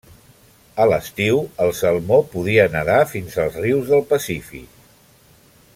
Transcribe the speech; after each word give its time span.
A 0.83 0.87
l'estiu 0.91 1.41
el 1.65 1.73
salmó 1.81 2.19
podia 2.31 2.65
nedar 2.77 2.99
fins 3.13 3.37
als 3.45 3.61
rius 3.65 3.93
del 3.95 4.03
Pacífic. 4.15 4.85